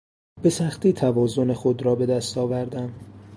[0.43, 2.93] به سختی توازن خود را به دست آوردم.